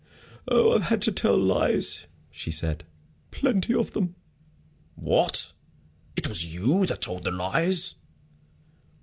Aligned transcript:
"Oh, 0.47 0.71
I've 0.73 0.85
had 0.89 0.99
to 1.03 1.11
tell 1.11 1.37
lies," 1.37 2.07
she 2.31 2.49
said, 2.49 2.85
"plenty 3.29 3.75
of 3.75 3.91
them." 3.91 4.15
"What! 4.95 5.53
It 6.15 6.27
was 6.27 6.55
you 6.55 6.87
that 6.87 7.01
told 7.01 7.23
the 7.23 7.29
lies?" 7.29 7.93